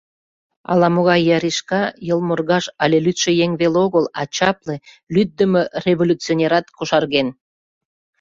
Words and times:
Ала-могай 0.71 1.21
яришка, 1.37 1.81
йылморгаж 2.07 2.65
але 2.83 2.97
лӱдшӧ 3.05 3.31
еҥ 3.43 3.51
веле 3.61 3.77
огыл, 3.85 4.05
а 4.19 4.21
чапле, 4.35 4.75
лӱддымӧ 5.13 5.63
революционерат 5.85 6.65
кошарген! 6.77 7.27